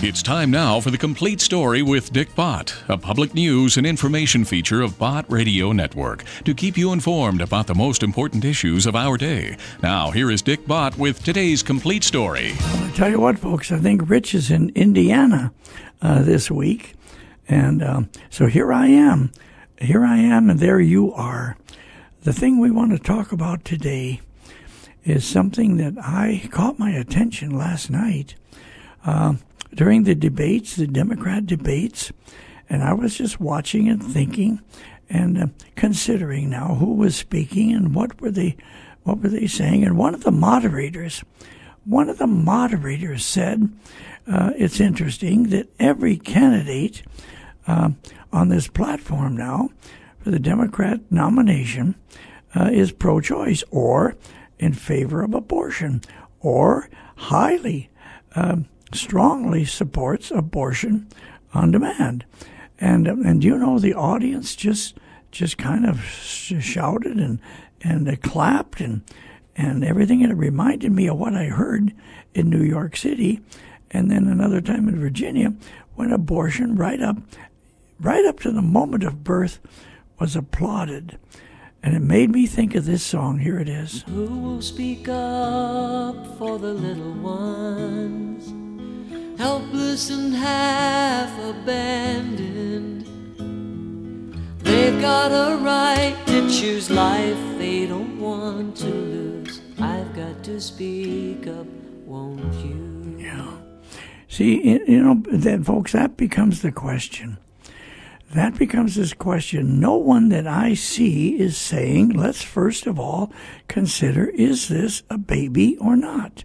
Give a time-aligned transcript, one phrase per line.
[0.00, 4.44] It's time now for the complete story with Dick Bott, a public news and information
[4.44, 8.94] feature of Bott Radio Network to keep you informed about the most important issues of
[8.94, 9.56] our day.
[9.82, 12.52] Now, here is Dick Bott with today's complete story.
[12.60, 15.52] I tell you what, folks, I think Rich is in Indiana
[16.00, 16.94] uh, this week.
[17.48, 19.32] And um, so here I am.
[19.80, 21.56] Here I am, and there you are.
[22.22, 24.20] The thing we want to talk about today
[25.02, 28.36] is something that I caught my attention last night.
[29.04, 29.34] Uh,
[29.74, 32.12] during the debates, the Democrat debates,
[32.68, 34.60] and I was just watching and thinking
[35.08, 35.46] and uh,
[35.76, 38.56] considering now who was speaking and what were they
[39.04, 39.84] what were they saying.
[39.84, 41.24] And one of the moderators
[41.88, 43.70] one of the moderators said
[44.30, 47.02] uh, it's interesting that every candidate
[47.66, 47.90] uh,
[48.30, 49.70] on this platform now
[50.18, 51.94] for the Democrat nomination
[52.54, 54.16] uh, is pro-choice or
[54.58, 56.02] in favor of abortion
[56.40, 57.88] or highly
[58.34, 61.08] um, strongly supports abortion
[61.54, 62.24] on demand.
[62.78, 64.98] And and you know the audience just
[65.30, 67.40] just kind of shouted and
[67.82, 69.02] and clapped and
[69.56, 70.22] and everything.
[70.22, 71.92] And it reminded me of what I heard
[72.34, 73.40] in New York City,
[73.90, 75.54] and then another time in Virginia,
[75.94, 77.16] when abortion right up
[78.00, 79.58] right up to the moment of birth
[80.18, 81.18] was applauded.
[81.82, 83.38] And it made me think of this song.
[83.38, 84.02] Here it is.
[84.02, 88.67] Who will speak up for the little ones?
[89.38, 93.06] Helpless and half abandoned.
[94.58, 99.60] They've got a right to choose life they don't want to lose.
[99.78, 101.66] I've got to speak up,
[102.04, 103.16] won't you?
[103.16, 103.52] Yeah.
[104.26, 107.38] See, you know, then, folks, that becomes the question.
[108.34, 109.78] That becomes this question.
[109.80, 113.32] No one that I see is saying, let's first of all
[113.68, 116.42] consider is this a baby or not?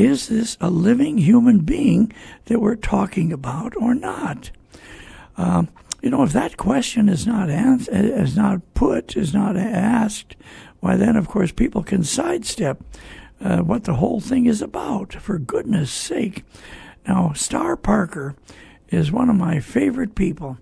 [0.00, 2.12] Is this a living human being
[2.46, 4.50] that we're talking about or not?
[5.36, 5.68] Um,
[6.00, 10.36] you know, if that question is not is not put, is not asked,
[10.80, 12.82] why then, of course, people can sidestep
[13.42, 15.12] uh, what the whole thing is about.
[15.12, 16.44] For goodness sake!
[17.06, 18.36] Now, Star Parker
[18.88, 20.56] is one of my favorite people.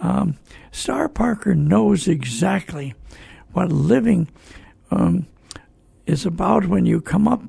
[0.00, 0.36] Um,
[0.70, 2.94] Star Parker knows exactly
[3.52, 4.28] what living
[4.90, 5.26] um,
[6.06, 7.42] is about when you come up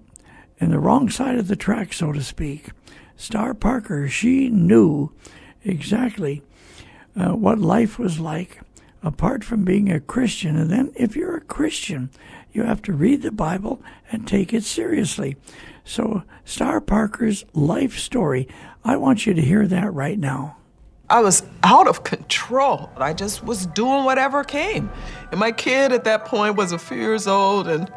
[0.59, 2.69] in the wrong side of the track, so to speak.
[3.17, 5.11] Star Parker, she knew
[5.63, 6.41] exactly
[7.15, 8.59] uh, what life was like
[9.03, 10.57] apart from being a Christian.
[10.57, 12.09] And then, if you're a Christian,
[12.51, 15.37] you have to read the Bible and take it seriously.
[15.83, 18.47] So, Star Parker's life story,
[18.83, 20.57] I want you to hear that right now.
[21.07, 22.89] I was out of control.
[22.97, 24.89] I just was doing whatever came.
[25.29, 27.91] And my kid at that point was a few years old, and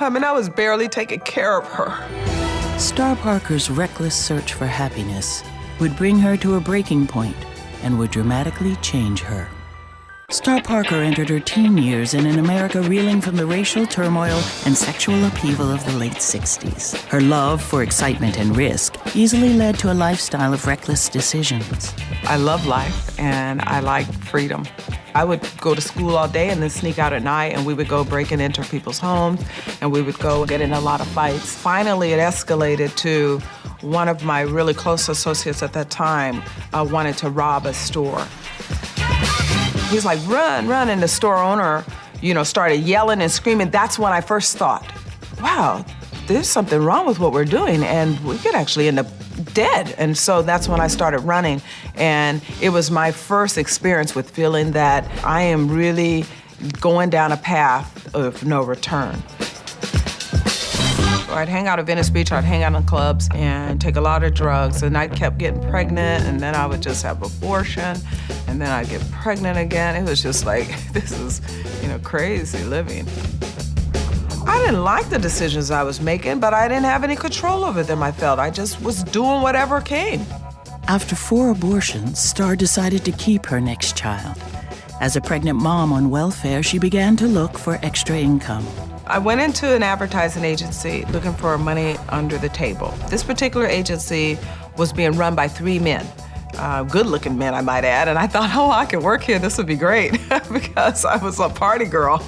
[0.00, 2.78] I mean, I was barely taking care of her.
[2.78, 5.44] Star Parker's reckless search for happiness
[5.78, 7.36] would bring her to a breaking point
[7.82, 9.48] and would dramatically change her.
[10.30, 14.76] Star Parker entered her teen years in an America reeling from the racial turmoil and
[14.76, 16.96] sexual upheaval of the late 60s.
[17.04, 21.94] Her love for excitement and risk easily led to a lifestyle of reckless decisions.
[22.24, 24.64] I love life and I like freedom.
[25.14, 27.72] I would go to school all day and then sneak out at night, and we
[27.72, 29.40] would go breaking into people's homes,
[29.80, 31.54] and we would go get in a lot of fights.
[31.54, 33.38] Finally, it escalated to
[33.80, 36.42] one of my really close associates at that time
[36.72, 38.26] uh, wanted to rob a store.
[39.90, 40.88] He's like, run, run.
[40.88, 41.84] And the store owner,
[42.20, 43.70] you know, started yelling and screaming.
[43.70, 44.84] That's when I first thought,
[45.40, 45.84] wow,
[46.26, 49.06] there's something wrong with what we're doing, and we could actually end up
[49.54, 49.94] dead.
[49.96, 51.62] And so that's when I started running.
[51.94, 56.24] And it was my first experience with feeling that I am really
[56.80, 59.22] going down a path of no return.
[61.34, 64.22] I'd hang out at Venice Beach, I'd hang out in clubs and take a lot
[64.22, 64.82] of drugs.
[64.82, 67.98] And I kept getting pregnant, and then I would just have abortion,
[68.46, 69.96] and then I'd get pregnant again.
[69.96, 71.40] It was just like, this is,
[71.82, 73.06] you know, crazy living.
[74.46, 77.82] I didn't like the decisions I was making, but I didn't have any control over
[77.82, 78.38] them, I felt.
[78.38, 80.24] I just was doing whatever came.
[80.86, 84.36] After four abortions, Star decided to keep her next child.
[85.00, 88.66] As a pregnant mom on welfare, she began to look for extra income.
[89.06, 92.88] I went into an advertising agency looking for money under the table.
[93.08, 94.38] This particular agency
[94.76, 96.06] was being run by three men.
[96.56, 98.08] Uh, good looking men, I might add.
[98.08, 99.38] And I thought, oh, I could work here.
[99.38, 100.12] This would be great
[100.52, 102.26] because I was a party girl.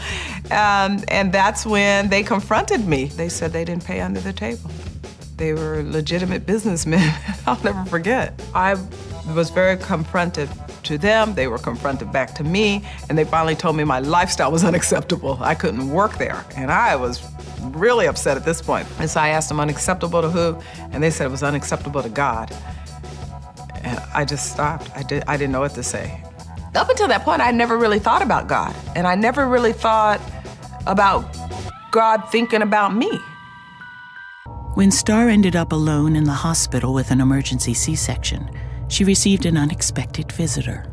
[0.50, 3.06] Um, and that's when they confronted me.
[3.06, 4.70] They said they didn't pay under the table.
[5.36, 7.14] They were legitimate businessmen.
[7.46, 8.40] I'll never forget.
[8.54, 8.76] I
[9.34, 10.48] was very confronted
[10.86, 14.50] to them, they were confronted back to me, and they finally told me my lifestyle
[14.50, 15.38] was unacceptable.
[15.40, 16.44] I couldn't work there.
[16.56, 17.22] And I was
[17.60, 18.86] really upset at this point.
[18.98, 20.58] And so I asked them, unacceptable to who?
[20.92, 22.56] And they said it was unacceptable to God.
[23.82, 24.90] And I just stopped.
[24.96, 26.22] I, did, I didn't know what to say.
[26.74, 28.74] Up until that point, I never really thought about God.
[28.94, 30.20] And I never really thought
[30.86, 31.36] about
[31.90, 33.20] God thinking about me.
[34.74, 38.50] When Star ended up alone in the hospital with an emergency C section,
[38.88, 40.84] she received an unexpected visitor.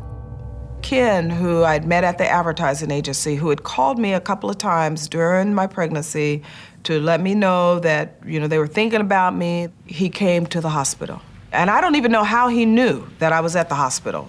[0.80, 4.58] Ken, who I'd met at the advertising agency, who had called me a couple of
[4.58, 6.42] times during my pregnancy
[6.84, 10.60] to let me know that, you know, they were thinking about me, he came to
[10.60, 11.22] the hospital.
[11.52, 14.28] And I don't even know how he knew that I was at the hospital.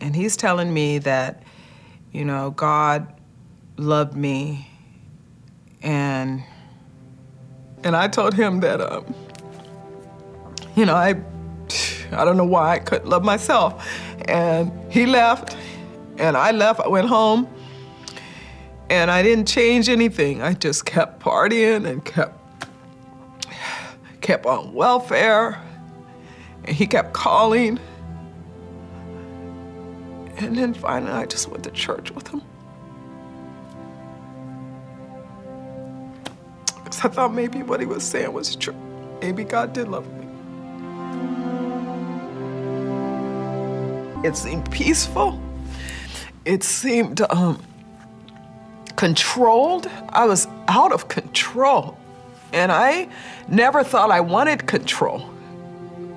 [0.00, 1.42] And he's telling me that,
[2.12, 3.06] you know, God
[3.76, 4.68] loved me
[5.84, 6.42] and
[7.84, 9.14] and I told him that, um,
[10.74, 11.14] you know, I,
[12.12, 13.86] I don't know why I couldn't love myself.
[14.26, 15.54] And he left,
[16.16, 16.80] and I left.
[16.80, 17.46] I went home,
[18.88, 20.40] and I didn't change anything.
[20.40, 22.66] I just kept partying and kept,
[24.22, 25.60] kept on welfare.
[26.64, 27.78] And he kept calling.
[30.38, 32.40] And then finally, I just went to church with him.
[37.04, 38.74] I thought maybe what he was saying was true.
[39.20, 40.26] Maybe God did love me.
[44.26, 45.38] It seemed peaceful.
[46.46, 47.62] It seemed um,
[48.96, 49.86] controlled.
[50.08, 51.98] I was out of control.
[52.54, 53.08] And I
[53.48, 55.28] never thought I wanted control.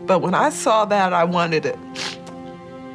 [0.06, 1.78] But when I saw that, I wanted it.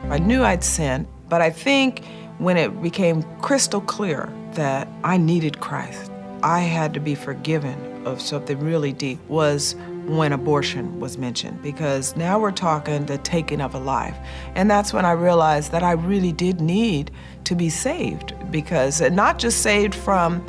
[0.05, 2.07] I knew I'd sinned, but I think
[2.39, 6.12] when it became crystal clear that I needed Christ,
[6.43, 12.17] I had to be forgiven of something really deep was when abortion was mentioned because
[12.17, 14.17] now we're talking the taking of a life.
[14.57, 17.13] And that's when I realized that I really did need
[17.45, 20.45] to be saved because not just saved from,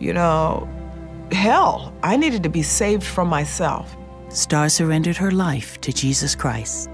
[0.00, 0.68] you know,
[1.30, 3.96] hell, I needed to be saved from myself.
[4.28, 6.88] Star surrendered her life to Jesus Christ,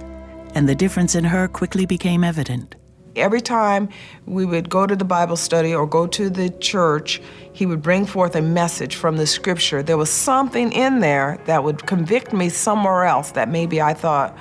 [0.54, 2.74] and the difference in her quickly became evident.
[3.20, 3.88] Every time
[4.26, 7.20] we would go to the Bible study or go to the church,
[7.52, 9.82] he would bring forth a message from the scripture.
[9.82, 14.36] There was something in there that would convict me somewhere else that maybe I thought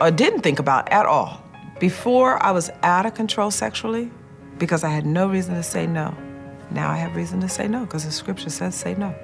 [0.00, 1.42] or didn't think about at all.
[1.78, 4.10] Before I was out of control sexually
[4.58, 6.14] because I had no reason to say no.
[6.70, 9.14] Now I have reason to say no because the scripture says say no.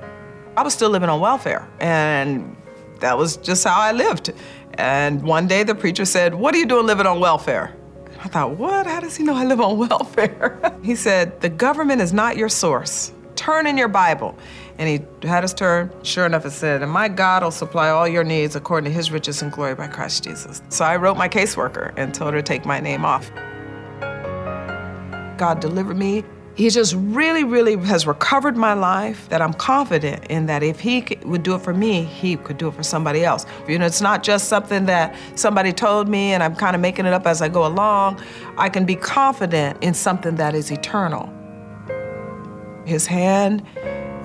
[0.56, 2.56] I was still living on welfare and
[3.00, 4.32] that was just how I lived.
[4.74, 7.74] And one day the preacher said, What are you doing living on welfare?
[8.24, 8.86] I thought, what?
[8.86, 10.72] How does he know I live on welfare?
[10.82, 13.12] he said, the government is not your source.
[13.34, 14.38] Turn in your Bible.
[14.78, 15.92] And he had us turn.
[16.04, 19.10] Sure enough, it said, and my God will supply all your needs according to his
[19.10, 20.62] riches and glory by Christ Jesus.
[20.68, 23.28] So I wrote my caseworker and told her to take my name off.
[25.36, 26.22] God delivered me
[26.54, 31.06] he just really, really has recovered my life that I'm confident in that if he
[31.24, 33.46] would do it for me, he could do it for somebody else.
[33.66, 37.06] You know, it's not just something that somebody told me and I'm kind of making
[37.06, 38.20] it up as I go along.
[38.58, 41.32] I can be confident in something that is eternal.
[42.84, 43.64] His hand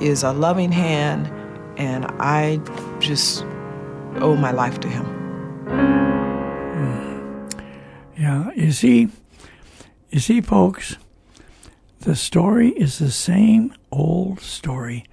[0.01, 1.27] is a loving hand,
[1.77, 2.59] and I
[2.99, 3.43] just
[4.15, 5.05] owe my life to him.
[6.73, 7.47] Hmm.
[8.17, 9.09] Yeah, you see,
[10.09, 10.97] you see, folks
[11.99, 15.05] the story is the same old story.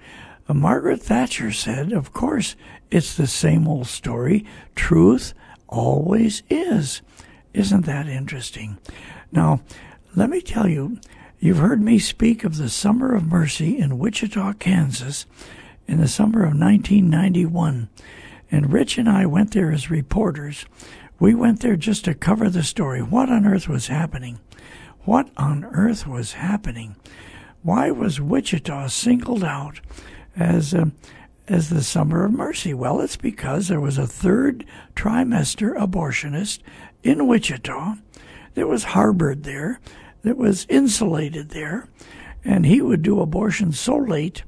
[0.47, 2.55] Uh, Margaret Thatcher said, Of course,
[2.91, 4.45] it's the same old story.
[4.75, 5.33] Truth
[5.67, 7.01] always is.
[7.53, 8.77] Isn't that interesting?
[9.31, 9.61] Now,
[10.15, 10.99] let me tell you,
[11.39, 15.25] you've heard me speak of the Summer of Mercy in Wichita, Kansas,
[15.87, 17.89] in the summer of 1991.
[18.51, 20.65] And Rich and I went there as reporters.
[21.19, 23.01] We went there just to cover the story.
[23.01, 24.39] What on earth was happening?
[25.05, 26.95] What on earth was happening?
[27.61, 29.79] Why was Wichita singled out
[30.35, 30.85] as uh,
[31.47, 32.73] as the summer of mercy?
[32.73, 36.59] Well, it's because there was a third trimester abortionist
[37.03, 37.97] in Wichita
[38.55, 39.79] that was harbored there,
[40.23, 41.87] that was insulated there,
[42.43, 44.41] and he would do abortions so late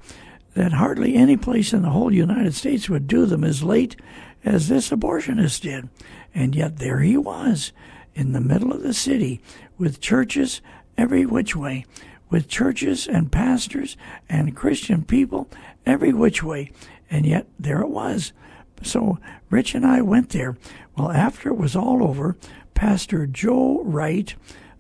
[0.56, 3.96] that hardly any place in the whole United States would do them as late
[4.44, 5.88] as this abortionist did.
[6.34, 7.74] And yet there he was
[8.18, 9.40] in the middle of the city
[9.78, 10.60] with churches
[10.98, 11.86] every which way,
[12.30, 13.96] with churches and pastors
[14.28, 15.48] and Christian people
[15.86, 16.72] every which way.
[17.10, 18.34] And yet there it was.
[18.82, 19.20] So
[19.50, 20.58] Rich and I went there.
[20.98, 22.36] Well, after it was all over,
[22.74, 24.34] Pastor Joe Wright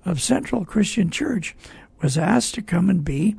[0.03, 1.55] of Central Christian Church
[2.01, 3.35] was asked to come and be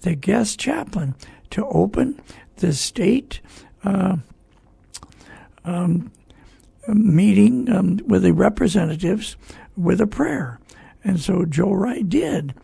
[0.00, 1.14] the guest chaplain
[1.50, 2.20] to open
[2.56, 3.40] the state
[3.84, 4.16] uh,
[5.64, 6.10] um,
[6.88, 9.36] meeting um, with the representatives
[9.76, 10.60] with a prayer.
[11.04, 12.54] And so Joe Wright did.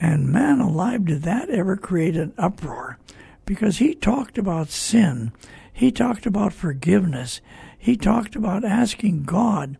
[0.00, 2.98] And man alive, did that ever create an uproar?
[3.46, 5.32] Because he talked about sin.
[5.72, 7.40] He talked about forgiveness.
[7.78, 9.76] he talked about asking God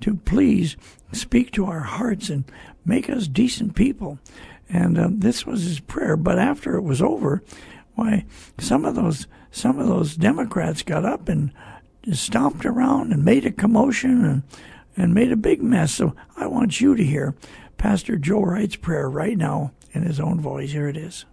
[0.00, 0.76] to please
[1.12, 2.44] speak to our hearts and
[2.84, 4.18] make us decent people.
[4.68, 6.16] And um, this was his prayer.
[6.16, 7.42] But after it was over,
[7.94, 8.24] why
[8.58, 11.52] some of those some of those Democrats got up and
[12.12, 14.42] stomped around and made a commotion and
[14.96, 15.92] and made a big mess.
[15.92, 17.34] So I want you to hear
[17.78, 20.72] Pastor Joe Wright's prayer right now in his own voice.
[20.72, 21.24] Here it is.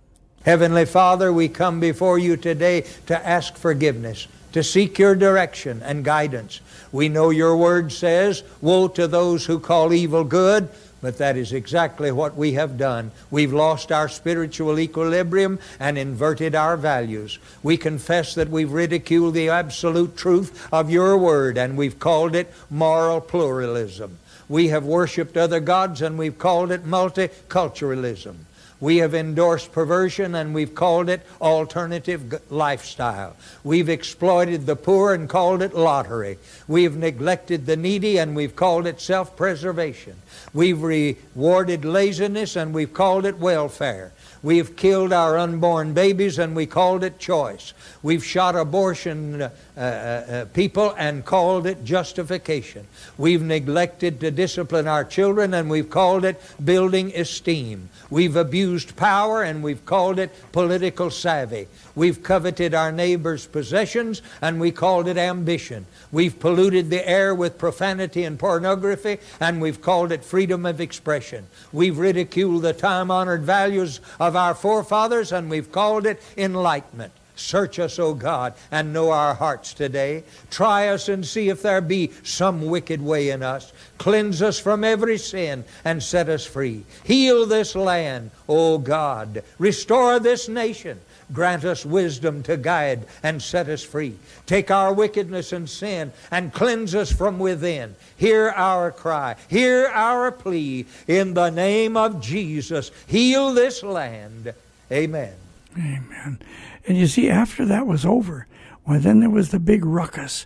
[0.44, 6.06] Heavenly Father, we come before you today to ask forgiveness, to seek your direction and
[6.06, 6.62] guidance.
[6.92, 10.70] We know your word says, Woe to those who call evil good
[11.02, 13.12] but that is exactly what we have done.
[13.30, 17.40] We've lost our spiritual equilibrium and inverted our values.
[17.62, 22.52] We confess that we've ridiculed the absolute truth of your word and we've called it
[22.70, 24.18] moral pluralism.
[24.50, 28.36] We have worshiped other gods and we've called it multiculturalism.
[28.80, 33.36] We have endorsed perversion and we've called it alternative lifestyle.
[33.64, 36.38] We've exploited the poor and called it lottery.
[36.68, 40.16] We've neglected the needy and we've called it self preservation.
[40.54, 44.14] We've rewarded laziness and we've called it welfare.
[44.48, 47.74] We've killed our unborn babies and we called it choice.
[48.02, 52.88] We've shot abortion uh, uh, uh, people and called it justification.
[53.18, 57.90] We've neglected to discipline our children and we've called it building esteem.
[58.10, 61.68] We've abused power and we've called it political savvy.
[61.98, 65.88] We've coveted our neighbor's possessions and we called it ambition.
[66.12, 71.48] We've polluted the air with profanity and pornography and we've called it freedom of expression.
[71.74, 77.14] We've ridiculed the time honored values of our forefathers and we've called it enlightenment.
[77.36, 80.24] Search us, O God, and know our hearts today.
[80.52, 83.74] Try us and see if there be some wicked way in us.
[83.98, 86.84] Cleanse us from every sin and set us free.
[87.04, 89.44] Heal this land, O God.
[89.60, 91.00] Restore this nation.
[91.34, 94.16] Grant us wisdom to guide and set us free.
[94.46, 97.96] Take our wickedness and sin and cleanse us from within.
[98.16, 99.36] Hear our cry.
[99.50, 100.86] Hear our plea.
[101.08, 104.54] In the name of Jesus, heal this land.
[104.92, 105.34] Amen.
[105.78, 106.40] Amen.
[106.88, 108.48] And you see, after that was over,
[108.86, 110.46] well, then there was the big ruckus.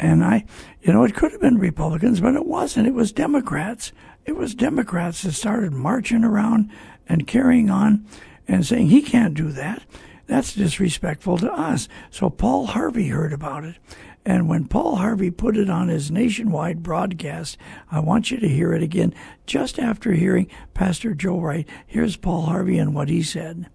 [0.00, 0.46] And I,
[0.80, 2.86] you know, it could have been Republicans, but it wasn't.
[2.86, 3.92] It was Democrats.
[4.24, 6.70] It was Democrats that started marching around
[7.06, 8.06] and carrying on
[8.48, 9.82] and saying, he can't do that.
[10.32, 11.88] That's disrespectful to us.
[12.10, 13.76] So Paul Harvey heard about it.
[14.24, 17.58] And when Paul Harvey put it on his nationwide broadcast,
[17.90, 21.68] I want you to hear it again just after hearing Pastor Joe Wright.
[21.86, 23.68] Here's Paul Harvey and what he said.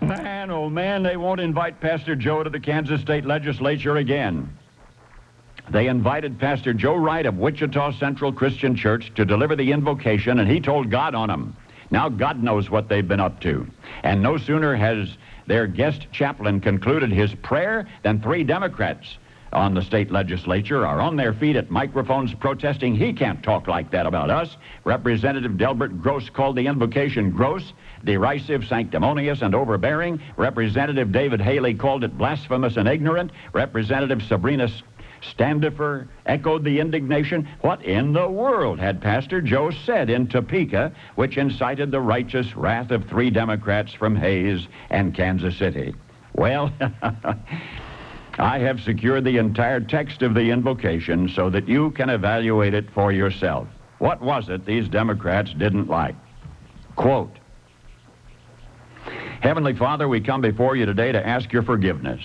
[0.00, 4.56] Man, oh man, they won't invite Pastor Joe to the Kansas State Legislature again.
[5.70, 10.48] They invited Pastor Joe Wright of Wichita Central Christian Church to deliver the invocation, and
[10.48, 11.56] he told God on them.
[11.90, 13.66] Now God knows what they've been up to.
[14.04, 19.16] And no sooner has their guest chaplain concluded his prayer Then three Democrats
[19.52, 23.90] on the state legislature are on their feet at microphones protesting he can't talk like
[23.90, 24.56] that about us.
[24.84, 27.72] Representative Delbert Gross called the invocation gross,
[28.04, 30.20] derisive, sanctimonious, and overbearing.
[30.36, 33.30] Representative David Haley called it blasphemous and ignorant.
[33.52, 34.68] Representative Sabrina
[35.22, 37.48] Standifer echoed the indignation.
[37.60, 42.90] What in the world had Pastor Joe said in Topeka which incited the righteous wrath
[42.90, 45.94] of three Democrats from Hays and Kansas City?
[46.34, 46.72] Well,
[48.38, 52.90] I have secured the entire text of the invocation so that you can evaluate it
[52.92, 53.66] for yourself.
[53.98, 56.14] What was it these Democrats didn't like?
[56.96, 57.38] Quote
[59.40, 62.20] Heavenly Father, we come before you today to ask your forgiveness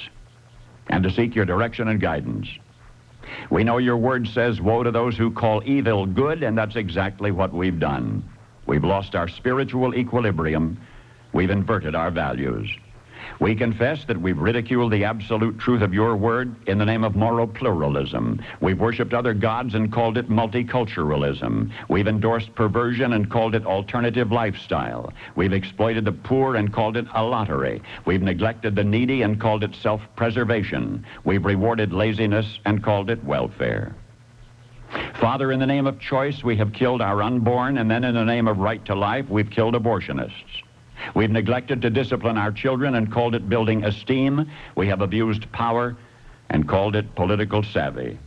[0.88, 2.48] and to seek your direction and guidance.
[3.52, 7.32] We know your word says, Woe to those who call evil good, and that's exactly
[7.32, 8.24] what we've done.
[8.66, 10.80] We've lost our spiritual equilibrium.
[11.34, 12.72] We've inverted our values.
[13.42, 17.16] We confess that we've ridiculed the absolute truth of your word in the name of
[17.16, 18.40] moral pluralism.
[18.60, 21.72] We've worshiped other gods and called it multiculturalism.
[21.90, 25.12] We've endorsed perversion and called it alternative lifestyle.
[25.36, 27.82] We've exploited the poor and called it a lottery.
[28.06, 31.04] We've neglected the needy and called it self-preservation.
[31.24, 33.96] We've rewarded laziness and called it welfare.
[35.20, 38.24] Father, in the name of choice, we have killed our unborn, and then in the
[38.24, 40.62] name of right to life, we've killed abortionists.
[41.14, 44.50] We've neglected to discipline our children and called it building esteem.
[44.76, 45.96] We have abused power
[46.50, 48.18] and called it political savvy.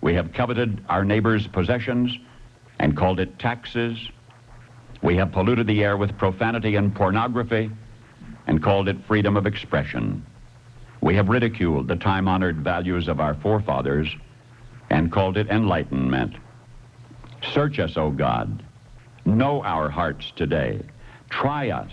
[0.00, 2.16] We have coveted our neighbor's possessions
[2.78, 3.98] and called it taxes.
[5.02, 7.70] We have polluted the air with profanity and pornography
[8.46, 10.24] and called it freedom of expression.
[11.00, 14.08] We have ridiculed the time honored values of our forefathers
[14.90, 16.34] and called it enlightenment.
[17.52, 18.64] Search us, O God.
[19.24, 20.80] Know our hearts today.
[21.30, 21.92] Try us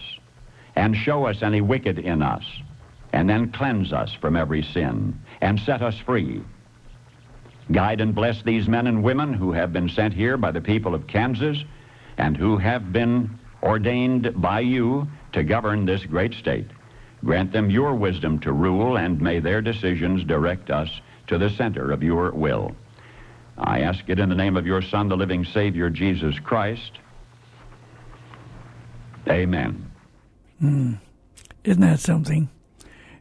[0.75, 2.43] and show us any wicked in us,
[3.11, 6.41] and then cleanse us from every sin and set us free.
[7.71, 10.93] Guide and bless these men and women who have been sent here by the people
[10.93, 11.63] of Kansas
[12.17, 16.67] and who have been ordained by you to govern this great state.
[17.23, 20.89] Grant them your wisdom to rule, and may their decisions direct us
[21.27, 22.75] to the center of your will.
[23.57, 26.99] I ask it in the name of your Son, the living Savior, Jesus Christ.
[29.29, 29.92] Amen.
[30.63, 30.99] Mm.
[31.65, 32.49] Isn't that something?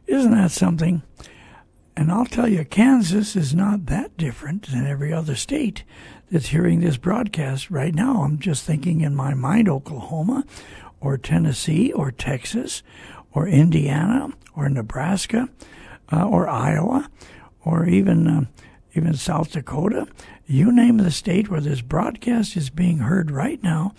[0.07, 1.01] Isn't that something?
[1.95, 5.83] And I'll tell you, Kansas is not that different than every other state
[6.31, 8.23] that's hearing this broadcast right now.
[8.23, 10.45] I'm just thinking in my mind Oklahoma
[10.99, 12.81] or Tennessee or Texas
[13.33, 15.49] or Indiana or Nebraska
[16.11, 17.09] uh, or Iowa
[17.65, 18.45] or even uh,
[18.93, 20.07] even South Dakota.
[20.45, 23.93] You name the state where this broadcast is being heard right now,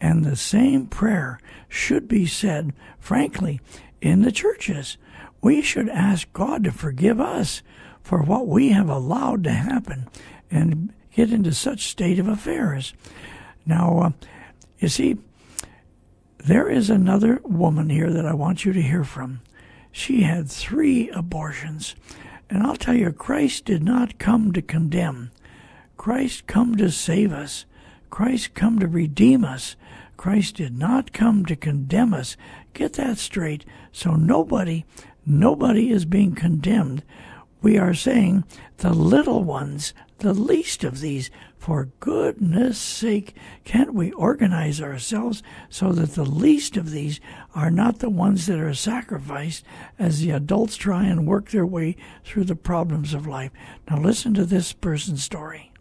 [0.00, 1.38] and the same prayer
[1.68, 3.60] should be said, frankly,
[4.00, 4.96] in the churches.
[5.42, 7.62] We should ask God to forgive us
[8.02, 10.08] for what we have allowed to happen
[10.50, 12.92] and get into such state of affairs.
[13.66, 14.10] Now, uh,
[14.78, 15.18] you see,
[16.38, 19.40] there is another woman here that I want you to hear from.
[19.92, 21.94] She had three abortions.
[22.50, 25.30] And I'll tell you, Christ did not come to condemn.
[25.96, 27.64] Christ come to save us.
[28.10, 29.76] Christ come to redeem us.
[30.16, 32.36] Christ did not come to condemn us.
[32.74, 33.64] Get that straight.
[33.92, 34.84] So nobody,
[35.24, 37.04] nobody is being condemned.
[37.62, 38.44] We are saying
[38.78, 45.92] the little ones, the least of these, for goodness sake, can't we organize ourselves so
[45.92, 47.20] that the least of these
[47.54, 49.64] are not the ones that are sacrificed
[49.98, 53.50] as the adults try and work their way through the problems of life?
[53.90, 55.72] Now, listen to this person's story.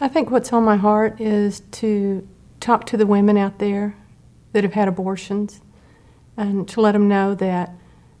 [0.00, 2.28] I think what's on my heart is to
[2.60, 3.96] talk to the women out there
[4.52, 5.60] that have had abortions
[6.36, 7.72] and to let them know that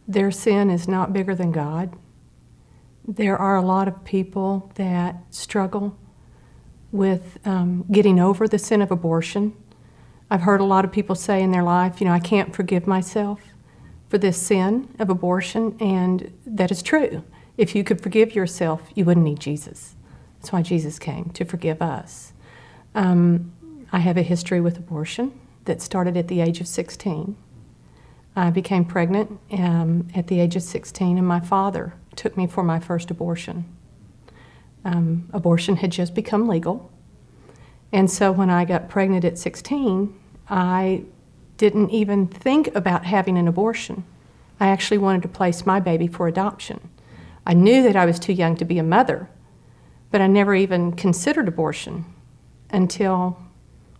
[0.06, 1.96] their sin is not bigger than God.
[3.06, 5.96] There are a lot of people that struggle
[6.90, 9.54] with um, getting over the sin of abortion.
[10.30, 12.86] I've heard a lot of people say in their life, you know, I can't forgive
[12.86, 13.40] myself
[14.08, 17.24] for this sin of abortion, and that is true.
[17.58, 19.96] If you could forgive yourself, you wouldn't need Jesus.
[20.38, 22.32] That's why Jesus came, to forgive us.
[22.94, 23.52] Um,
[23.92, 27.36] I have a history with abortion that started at the age of 16.
[28.36, 32.62] I became pregnant um, at the age of 16, and my father took me for
[32.62, 33.64] my first abortion.
[34.84, 36.90] Um, abortion had just become legal.
[37.92, 40.14] And so when I got pregnant at 16,
[40.48, 41.04] I
[41.56, 44.04] didn't even think about having an abortion.
[44.60, 46.88] I actually wanted to place my baby for adoption.
[47.46, 49.28] I knew that I was too young to be a mother,
[50.10, 52.04] but I never even considered abortion
[52.70, 53.38] until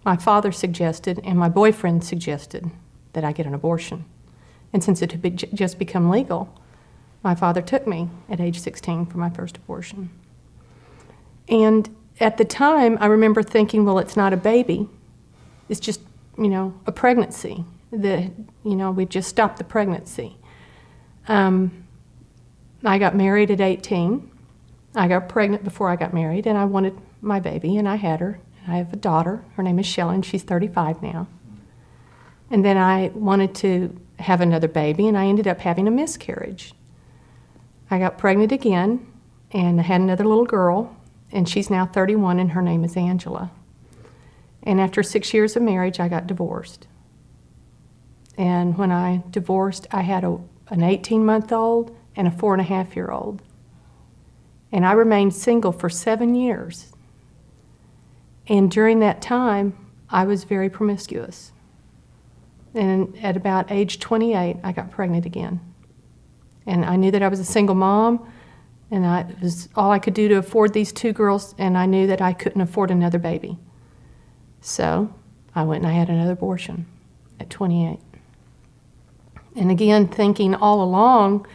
[0.04, 2.70] my father suggested and my boyfriend suggested
[3.12, 4.04] that I get an abortion.
[4.72, 6.60] And since it had just become legal,
[7.24, 10.10] my father took me at age 16 for my first abortion.
[11.48, 11.88] And
[12.20, 14.88] at the time, I remember thinking, well, it's not a baby.
[15.68, 16.00] It's just,
[16.38, 17.64] you know, a pregnancy.
[17.90, 18.30] That,
[18.64, 20.36] you know, we just stopped the pregnancy.
[21.26, 21.86] Um,
[22.84, 24.30] I got married at 18.
[24.94, 28.20] I got pregnant before I got married, and I wanted my baby, and I had
[28.20, 28.40] her.
[28.68, 29.44] I have a daughter.
[29.56, 31.26] Her name is Shelley, and she's 35 now.
[32.50, 36.74] And then I wanted to have another baby, and I ended up having a miscarriage.
[37.90, 39.06] I got pregnant again,
[39.52, 40.96] and I had another little girl,
[41.30, 43.50] and she's now 31, and her name is Angela.
[44.62, 46.86] And after six years of marriage, I got divorced.
[48.36, 52.60] And when I divorced, I had a, an 18 month old and a four and
[52.60, 53.42] a half year old.
[54.72, 56.92] And I remained single for seven years.
[58.48, 59.76] And during that time,
[60.10, 61.52] I was very promiscuous.
[62.74, 65.60] And at about age 28, I got pregnant again.
[66.66, 68.26] And I knew that I was a single mom,
[68.90, 71.86] and I, it was all I could do to afford these two girls, and I
[71.86, 73.58] knew that I couldn't afford another baby.
[74.60, 75.12] So
[75.54, 76.86] I went and I had another abortion
[77.38, 77.98] at 28.
[79.56, 81.46] And again, thinking all along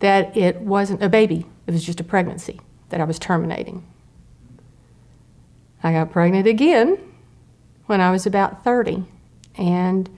[0.00, 3.86] that it wasn't a baby, it was just a pregnancy that I was terminating.
[5.82, 6.98] I got pregnant again
[7.86, 9.04] when I was about 30.
[9.56, 10.08] And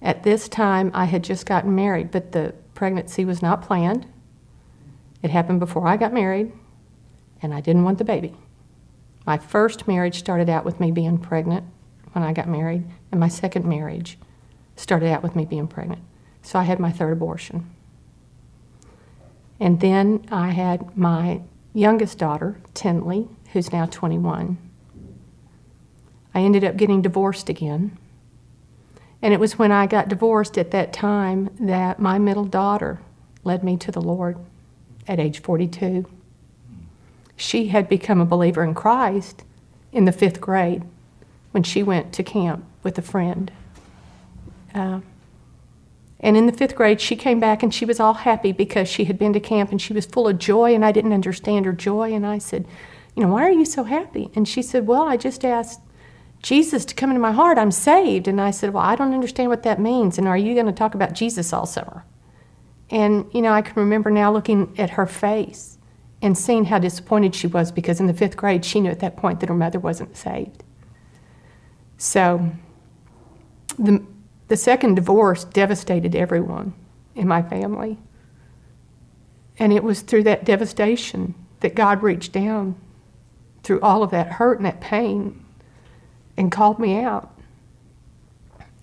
[0.00, 4.06] at this time, I had just gotten married, but the pregnancy was not planned.
[5.22, 6.52] It happened before I got married,
[7.40, 8.34] and I didn't want the baby.
[9.26, 11.64] My first marriage started out with me being pregnant
[12.12, 14.18] when I got married, and my second marriage
[14.76, 16.02] started out with me being pregnant.
[16.42, 17.70] So I had my third abortion.
[19.60, 24.58] And then I had my youngest daughter, Tinley, who's now 21.
[26.34, 27.96] I ended up getting divorced again.
[29.22, 33.00] And it was when I got divorced at that time that my middle daughter
[33.44, 34.36] led me to the Lord
[35.06, 36.06] at age 42.
[37.36, 39.42] she had become a believer in Christ
[39.92, 40.82] in the fifth grade
[41.52, 43.50] when she went to camp with a friend.
[44.74, 45.00] Uh,
[46.20, 49.04] and in the fifth grade, she came back and she was all happy because she
[49.04, 51.72] had been to camp and she was full of joy, and I didn't understand her
[51.72, 52.12] joy.
[52.12, 52.64] And I said,
[53.16, 54.30] You know, why are you so happy?
[54.36, 55.80] And she said, Well, I just asked
[56.42, 57.56] Jesus to come into my heart.
[57.56, 58.26] I'm saved.
[58.26, 60.18] And I said, Well, I don't understand what that means.
[60.18, 62.04] And are you going to talk about Jesus all summer?
[62.90, 65.78] And, you know, I can remember now looking at her face
[66.20, 69.16] and seeing how disappointed she was because in the fifth grade, she knew at that
[69.16, 70.62] point that her mother wasn't saved.
[71.96, 72.50] So,
[73.78, 74.04] the,
[74.48, 76.74] the second divorce devastated everyone
[77.14, 77.98] in my family.
[79.58, 82.76] And it was through that devastation that God reached down
[83.62, 85.41] through all of that hurt and that pain
[86.36, 87.36] and called me out.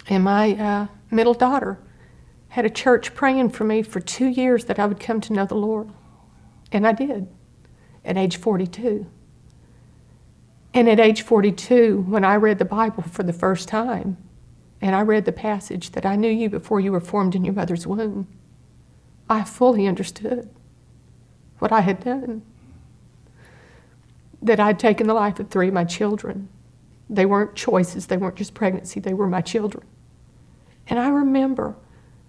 [0.08, 1.80] And my uh, middle daughter
[2.50, 5.46] had a church praying for me for two years that I would come to know
[5.46, 5.90] the Lord.
[6.72, 7.28] And I did
[8.04, 9.06] at age 42.
[10.74, 14.18] And at age 42, when I read the Bible for the first time,
[14.82, 17.54] and I read the passage that I knew you before you were formed in your
[17.54, 18.28] mother's womb,
[19.30, 20.50] I fully understood
[21.60, 22.42] what I had done.
[24.42, 26.48] That I'd taken the life of three of my children.
[27.10, 29.86] They weren't choices, they weren't just pregnancy, they were my children.
[30.88, 31.76] And I remember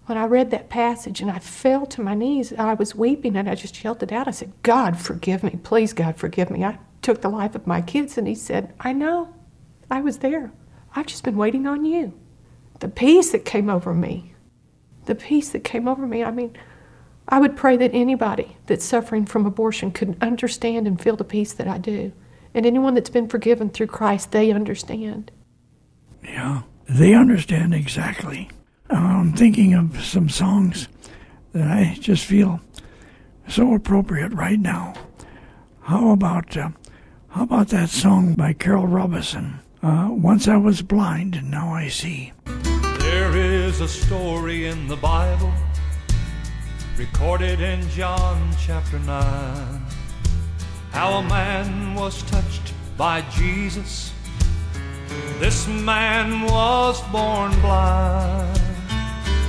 [0.07, 3.37] when I read that passage and I fell to my knees, and I was weeping
[3.37, 4.27] and I just yelled it out.
[4.27, 5.59] I said, God, forgive me.
[5.63, 6.65] Please, God, forgive me.
[6.65, 8.19] I took the life of my kids.
[8.19, 9.35] And He said, I know.
[9.91, 10.53] I was there.
[10.95, 12.13] I've just been waiting on you
[12.81, 14.35] the peace that came over me.
[15.05, 16.25] The peace that came over me.
[16.25, 16.57] I mean,
[17.29, 21.53] I would pray that anybody that's suffering from abortion could understand and feel the peace
[21.53, 22.13] that I do.
[22.55, 25.31] And anyone that's been forgiven through Christ, they understand.
[26.23, 28.51] Yeah, they understand exactly.
[28.89, 30.89] I'm thinking of some songs
[31.53, 32.61] that I just feel
[33.49, 34.95] so appropriate right now.
[35.83, 36.71] How about uh,
[37.29, 39.61] how about that song by Carol Robinson?
[39.83, 42.33] Uh, Once I was blind and now I see.
[42.99, 45.53] There is a story in the Bible
[46.97, 49.81] recorded in John chapter 9
[50.93, 54.13] how a man was touched by Jesus.
[55.39, 58.61] This man was born blind.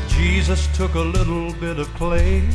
[0.08, 2.47] Jesus took a little bit of clay,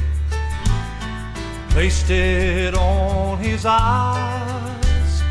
[1.71, 5.23] placed it on his eyes,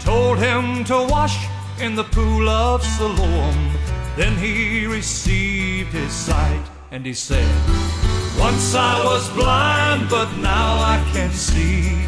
[0.00, 1.46] told him to wash
[1.80, 3.70] in the pool of Siloam.
[4.16, 7.48] Then he received his sight and he said,
[8.38, 12.06] Once I was blind, but now I can see.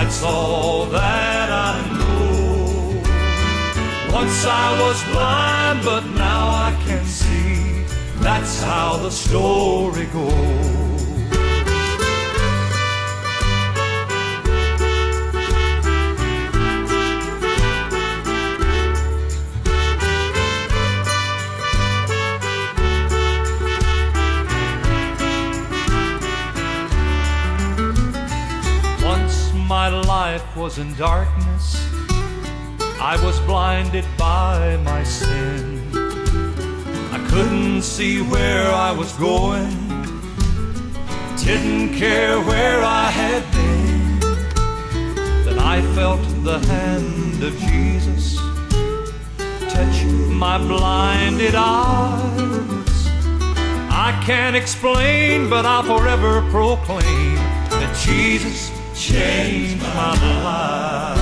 [0.00, 3.02] That's all that I know.
[4.14, 7.82] Once I was blind, but now I can see.
[8.20, 10.77] That's how the story goes.
[30.38, 31.66] Life was in darkness.
[33.00, 35.82] I was blinded by my sin.
[37.12, 39.76] I couldn't see where I was going,
[41.44, 44.20] didn't care where I had been.
[45.44, 48.36] Then I felt the hand of Jesus
[49.74, 50.04] touch
[50.44, 53.08] my blinded eyes.
[54.06, 57.34] I can't explain, but I'll forever proclaim
[57.80, 61.18] that Jesus changed my life.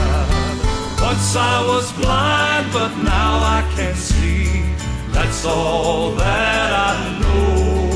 [1.02, 4.62] Once I was blind, but now I can see.
[5.12, 7.86] That's all that I know.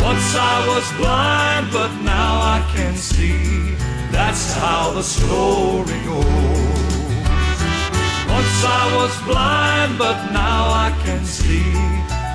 [0.00, 3.74] Once I was blind, but now I can see.
[4.12, 7.16] That's how the story goes.
[8.30, 11.72] Once I was blind, but now I can see.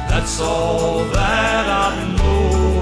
[0.10, 2.81] That's all that I know.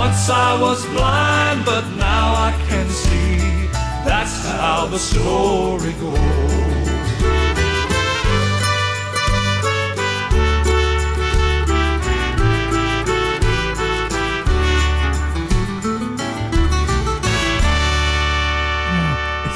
[0.00, 3.36] Once I was blind, but now I can see.
[4.02, 6.16] That's how the story goes.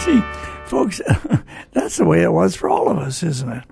[0.05, 0.23] See,
[0.67, 1.01] folks,
[1.73, 3.65] that's the way it was for all of us, isn't it?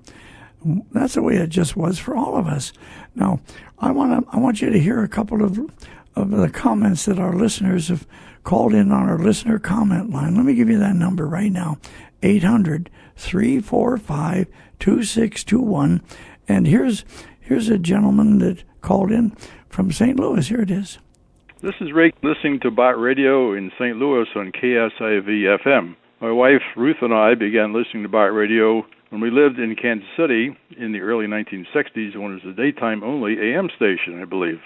[0.91, 2.73] That's the way it just was for all of us.
[3.13, 3.41] Now,
[3.77, 5.59] I want to, I want you to hear a couple of
[6.15, 8.07] of the comments that our listeners have
[8.43, 10.35] called in on our listener comment line.
[10.35, 11.77] Let me give you that number right now
[12.21, 14.47] 800 345
[14.79, 16.01] 2621.
[16.47, 17.05] And here's,
[17.39, 19.35] here's a gentleman that called in
[19.69, 20.19] from St.
[20.19, 20.47] Louis.
[20.47, 20.99] Here it is.
[21.61, 23.97] This is Ray listening to Bott Radio in St.
[23.97, 25.95] Louis on KSIV FM.
[26.19, 30.09] My wife Ruth and I began listening to Bott Radio when we lived in Kansas
[30.17, 34.59] City in the early 1960s when it was a daytime only AM station, I believe.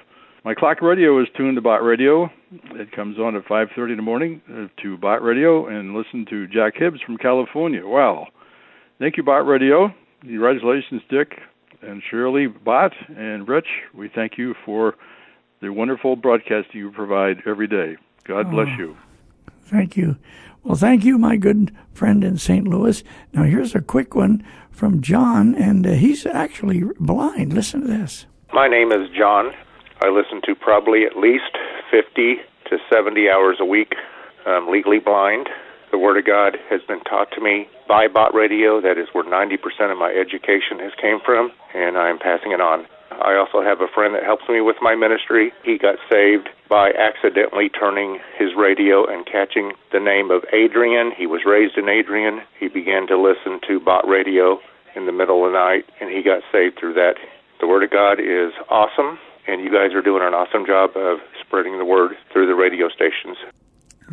[0.47, 2.31] My clock radio is tuned to Bott Radio.
[2.71, 6.47] It comes on at 5:30 in the morning uh, to Bott Radio and listen to
[6.47, 7.85] Jack Hibbs from California.
[7.85, 8.27] Wow.
[8.97, 9.93] Thank you Bott Radio.
[10.21, 11.33] Congratulations Dick
[11.81, 13.67] and Shirley Bott and Rich.
[13.93, 14.95] We thank you for
[15.61, 17.97] the wonderful broadcast you provide every day.
[18.23, 18.77] God bless Oh.
[18.79, 18.97] you.
[19.65, 20.15] Thank you.
[20.63, 22.65] Well, thank you, my good friend in St.
[22.65, 23.03] Louis.
[23.33, 27.51] Now, here's a quick one from John, and uh, he's actually blind.
[27.51, 28.27] Listen to this.
[28.53, 29.51] My name is John.
[29.99, 31.57] I listen to probably at least
[31.89, 32.37] 50
[32.69, 33.95] to 70 hours a week.
[34.45, 35.49] I'm legally blind.
[35.91, 38.79] The Word of God has been taught to me by Bott Radio.
[38.79, 39.57] That is where 90%
[39.91, 42.85] of my education has came from, and I'm passing it on.
[43.09, 45.51] I also have a friend that helps me with my ministry.
[45.63, 51.11] He got saved by accidentally turning his radio and catching the name of Adrian.
[51.17, 52.41] He was raised in Adrian.
[52.59, 54.59] He began to listen to Bott Radio
[54.95, 57.15] in the middle of the night, and he got saved through that.
[57.59, 61.19] The Word of God is awesome, and you guys are doing an awesome job of
[61.41, 63.37] spreading the word through the radio stations.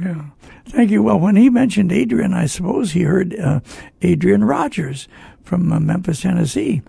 [0.01, 0.25] Yeah.
[0.67, 1.03] Thank you.
[1.03, 3.61] Well, when he mentioned Adrian, I suppose he heard uh,
[4.03, 5.09] Adrian Rogers
[5.43, 6.83] from uh, Memphis, Tennessee.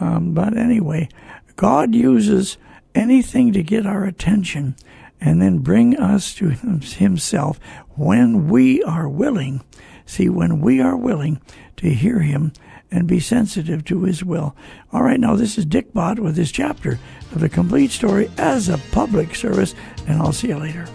[0.00, 1.08] Um, but anyway,
[1.56, 2.58] God uses
[2.94, 4.76] anything to get our attention
[5.20, 9.62] and then bring us to Himself when we are willing.
[10.04, 11.40] See, when we are willing
[11.76, 12.52] to hear Him
[12.92, 14.54] and be sensitive to His will.
[14.92, 16.98] All right, now this is Dick Bott with this chapter
[17.32, 19.74] of the complete story as a public service,
[20.06, 20.86] and I'll see you later.